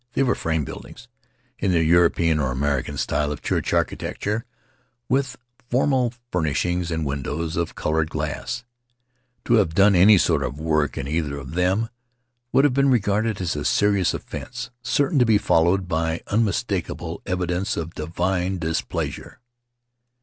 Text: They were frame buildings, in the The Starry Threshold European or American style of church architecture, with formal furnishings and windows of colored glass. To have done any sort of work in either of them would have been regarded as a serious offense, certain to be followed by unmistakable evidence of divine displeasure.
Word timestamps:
They 0.13 0.23
were 0.23 0.33
frame 0.33 0.65
buildings, 0.65 1.07
in 1.59 1.69
the 1.71 1.77
The 1.77 1.85
Starry 1.85 1.85
Threshold 1.85 1.91
European 2.17 2.39
or 2.39 2.51
American 2.51 2.97
style 2.97 3.31
of 3.31 3.43
church 3.43 3.71
architecture, 3.71 4.45
with 5.07 5.35
formal 5.69 6.15
furnishings 6.31 6.89
and 6.89 7.05
windows 7.05 7.55
of 7.55 7.75
colored 7.75 8.09
glass. 8.09 8.63
To 9.45 9.53
have 9.57 9.75
done 9.75 9.93
any 9.93 10.17
sort 10.17 10.41
of 10.41 10.59
work 10.59 10.97
in 10.97 11.07
either 11.07 11.37
of 11.37 11.51
them 11.53 11.89
would 12.51 12.63
have 12.65 12.73
been 12.73 12.89
regarded 12.89 13.39
as 13.39 13.55
a 13.55 13.63
serious 13.63 14.15
offense, 14.15 14.71
certain 14.81 15.19
to 15.19 15.23
be 15.27 15.37
followed 15.37 15.87
by 15.87 16.21
unmistakable 16.29 17.21
evidence 17.27 17.77
of 17.77 17.93
divine 17.93 18.57
displeasure. 18.57 19.39